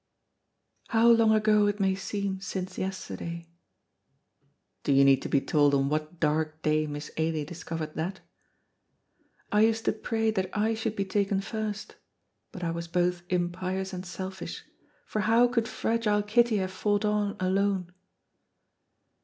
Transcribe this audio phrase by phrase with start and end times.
[0.87, 3.45] "How long ago it may seem since yesterday!"
[4.83, 8.19] Do you need to be told on what dark day Miss Ailie discovered that?
[9.51, 11.97] "I used to pray that I should be taken first,
[12.51, 14.65] but I was both impious and selfish,
[15.05, 17.93] for how could fragile Kitty have fought on alone?"